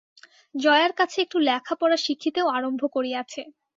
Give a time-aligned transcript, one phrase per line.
[0.55, 3.41] জয়ার কাছে একটু লেখাপড়া শিখিতেও আরম্ভ করিয়াছে।